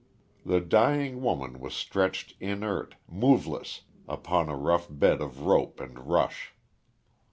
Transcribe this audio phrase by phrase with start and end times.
[0.43, 6.55] The dying woman was stretched inert, moveless, upon a rough bed of rope and rush.